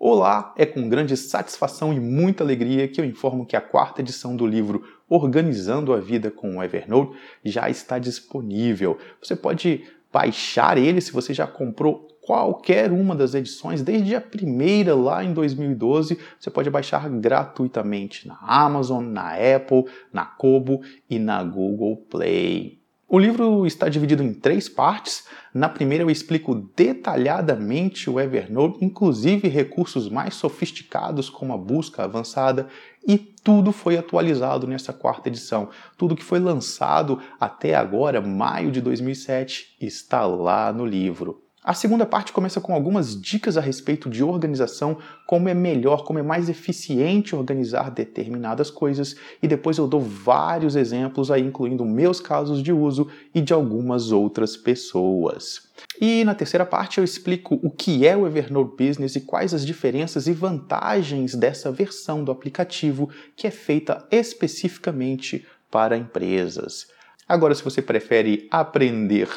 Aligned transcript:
Olá, 0.00 0.54
é 0.56 0.64
com 0.64 0.88
grande 0.88 1.16
satisfação 1.16 1.92
e 1.92 1.98
muita 1.98 2.44
alegria 2.44 2.86
que 2.86 3.00
eu 3.00 3.04
informo 3.04 3.44
que 3.44 3.56
a 3.56 3.60
quarta 3.60 4.00
edição 4.00 4.36
do 4.36 4.46
livro 4.46 4.84
Organizando 5.08 5.92
a 5.92 5.98
Vida 5.98 6.30
com 6.30 6.56
o 6.56 6.62
Evernote 6.62 7.18
já 7.44 7.68
está 7.68 7.98
disponível. 7.98 8.96
Você 9.20 9.34
pode 9.34 9.82
baixar 10.12 10.78
ele 10.78 11.00
se 11.00 11.10
você 11.10 11.34
já 11.34 11.48
comprou 11.48 12.06
qualquer 12.22 12.92
uma 12.92 13.16
das 13.16 13.34
edições, 13.34 13.82
desde 13.82 14.14
a 14.14 14.20
primeira 14.20 14.94
lá 14.94 15.24
em 15.24 15.32
2012, 15.32 16.16
você 16.38 16.48
pode 16.48 16.70
baixar 16.70 17.10
gratuitamente 17.10 18.28
na 18.28 18.38
Amazon, 18.40 19.04
na 19.04 19.32
Apple, 19.32 19.86
na 20.12 20.24
Kobo 20.24 20.80
e 21.10 21.18
na 21.18 21.42
Google 21.42 21.96
Play. 22.08 22.78
O 23.10 23.18
livro 23.18 23.66
está 23.66 23.88
dividido 23.88 24.22
em 24.22 24.34
três 24.34 24.68
partes. 24.68 25.24
Na 25.54 25.66
primeira, 25.66 26.04
eu 26.04 26.10
explico 26.10 26.54
detalhadamente 26.76 28.10
o 28.10 28.20
Evernote, 28.20 28.84
inclusive 28.84 29.48
recursos 29.48 30.10
mais 30.10 30.34
sofisticados 30.34 31.30
como 31.30 31.54
a 31.54 31.56
busca 31.56 32.04
avançada, 32.04 32.68
e 33.06 33.16
tudo 33.16 33.72
foi 33.72 33.96
atualizado 33.96 34.66
nessa 34.66 34.92
quarta 34.92 35.30
edição. 35.30 35.70
Tudo 35.96 36.14
que 36.14 36.22
foi 36.22 36.38
lançado 36.38 37.18
até 37.40 37.74
agora, 37.74 38.20
maio 38.20 38.70
de 38.70 38.82
2007, 38.82 39.74
está 39.80 40.26
lá 40.26 40.70
no 40.70 40.84
livro. 40.84 41.47
A 41.68 41.74
segunda 41.74 42.06
parte 42.06 42.32
começa 42.32 42.62
com 42.62 42.72
algumas 42.72 43.14
dicas 43.20 43.58
a 43.58 43.60
respeito 43.60 44.08
de 44.08 44.24
organização, 44.24 44.96
como 45.26 45.50
é 45.50 45.52
melhor, 45.54 46.02
como 46.02 46.18
é 46.18 46.22
mais 46.22 46.48
eficiente 46.48 47.36
organizar 47.36 47.90
determinadas 47.90 48.70
coisas, 48.70 49.16
e 49.42 49.46
depois 49.46 49.76
eu 49.76 49.86
dou 49.86 50.00
vários 50.00 50.74
exemplos 50.76 51.30
aí, 51.30 51.42
incluindo 51.42 51.84
meus 51.84 52.20
casos 52.20 52.62
de 52.62 52.72
uso 52.72 53.08
e 53.34 53.42
de 53.42 53.52
algumas 53.52 54.12
outras 54.12 54.56
pessoas. 54.56 55.68
E 56.00 56.24
na 56.24 56.34
terceira 56.34 56.64
parte 56.64 56.96
eu 56.96 57.04
explico 57.04 57.60
o 57.62 57.70
que 57.70 58.06
é 58.06 58.16
o 58.16 58.26
Evernote 58.26 58.74
Business 58.82 59.14
e 59.16 59.20
quais 59.20 59.52
as 59.52 59.66
diferenças 59.66 60.26
e 60.26 60.32
vantagens 60.32 61.34
dessa 61.34 61.70
versão 61.70 62.24
do 62.24 62.32
aplicativo 62.32 63.10
que 63.36 63.46
é 63.46 63.50
feita 63.50 64.08
especificamente 64.10 65.46
para 65.70 65.98
empresas. 65.98 66.86
Agora, 67.28 67.54
se 67.54 67.62
você 67.62 67.82
prefere 67.82 68.48
aprender 68.50 69.28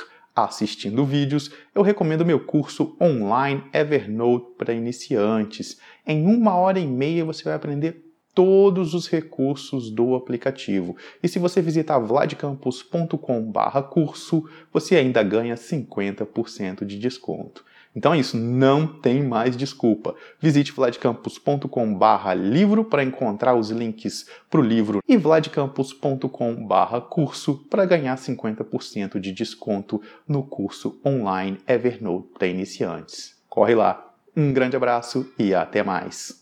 assistindo 0.46 1.06
vídeos, 1.06 1.52
eu 1.74 1.82
recomendo 1.82 2.26
meu 2.26 2.46
curso 2.46 2.96
online 3.02 3.64
Evernote 3.74 4.56
para 4.58 4.74
iniciantes. 4.74 5.80
Em 6.06 6.26
uma 6.26 6.56
hora 6.56 6.80
e 6.80 6.86
meia 6.86 7.26
você 7.26 7.44
vai 7.44 7.54
aprender 7.54 8.11
todos 8.34 8.94
os 8.94 9.08
recursos 9.08 9.90
do 9.90 10.16
aplicativo. 10.16 10.96
E 11.22 11.28
se 11.28 11.38
você 11.40 11.62
visitar 11.62 12.00
vladcampus.com/curso, 12.00 14.50
você 14.72 14.96
ainda 14.96 15.22
ganha 15.24 15.56
50% 15.56 16.86
de 16.86 16.98
desconto. 16.98 17.66
Então 17.96 18.14
é 18.14 18.20
isso, 18.20 18.38
não 18.38 18.86
tem 18.88 19.22
mais 19.22 19.58
desculpa. 19.58 20.16
Visite 20.40 20.72
vladcampus.com/barra 20.72 22.34
livro 22.34 22.86
para 22.86 23.04
encontrar 23.04 23.54
os 23.56 23.70
links 23.70 24.28
para 24.50 24.62
o 24.62 24.64
livro 24.64 25.04
e 25.06 25.18
vladcampus.com/barra 25.18 27.02
curso 27.02 27.66
para 27.70 27.86
ganhar 27.86 28.18
50% 28.18 29.20
de 29.20 29.34
desconto 29.34 30.02
no 30.26 30.42
curso 30.44 31.02
online 31.06 31.58
Evernote 31.68 32.30
para 32.34 32.48
iniciantes. 32.48 33.36
Corre 33.50 33.76
lá. 33.76 34.08
Um 34.36 34.52
grande 34.54 34.78
abraço 34.78 35.30
e 35.38 35.54
até 35.54 35.84
mais. 35.84 36.40